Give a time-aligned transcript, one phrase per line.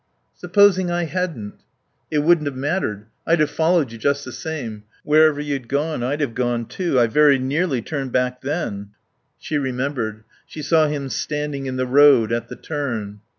[0.33, 1.61] "Supposing I hadn't?"
[2.09, 3.05] "It wouldn't have mattered.
[3.27, 4.81] I'd have followed you just the same.
[5.03, 6.99] Wherever you'd gone I'd have gone, too.
[6.99, 8.93] I very nearly turned back then."
[9.37, 10.23] She remembered.
[10.47, 13.19] She saw him standing in the road at the turn.